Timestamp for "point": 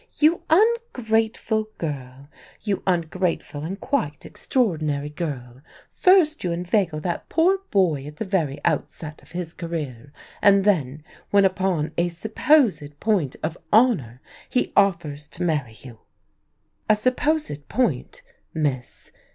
12.99-13.35, 17.69-18.23